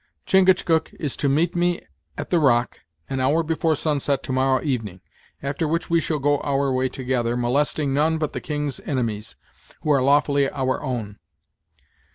[0.25, 1.79] Chingachgook is to meet me
[2.17, 4.99] at the rock, an hour afore sunset to morrow evening,
[5.43, 9.35] after which we shall go our way together, molesting none but the king's inimies,
[9.83, 11.19] who are lawfully our own.